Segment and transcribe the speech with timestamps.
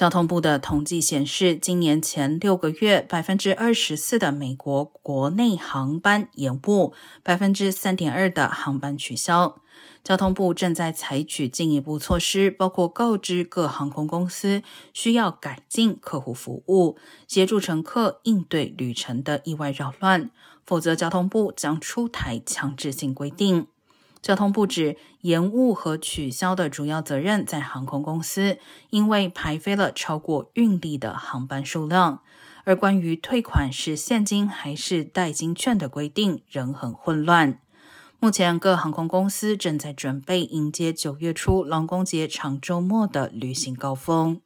[0.00, 9.60] 交通部的统计显示，今年前六个月，百分之二十四的美国国内航班延误，百分之三点二的航班取消。
[10.02, 14.62] 交通部正在采取进一步措施，包括告知各航空公司
[14.94, 16.96] 需要改进客户服务，
[17.28, 20.30] 协助乘客应对旅程的意外扰乱，
[20.64, 23.66] 否则交通部将出台强制性规定。
[24.22, 28.58] 交通部指，延误和取消的主要责任在航空公司，
[28.90, 32.20] 因为排飞了超过运力的航班数量。
[32.64, 37.58] 而关于退款是现金还是代金券的规定仍很混乱。
[38.18, 44.42] 目前各航空公司正在准备迎接九月初劳工节长周末的旅行高峰。